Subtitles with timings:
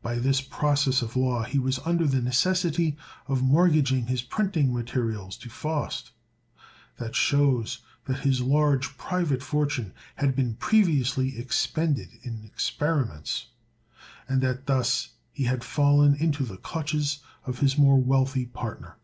[0.00, 5.36] By this process of law, he was under the necessity of mortgaging his printing materials
[5.38, 6.12] to Faust;
[7.00, 13.48] this shows that his large private fortune had been previously expended in experiments,
[14.28, 18.98] and that thus he had fallen into the clutches of his more wealthy partner.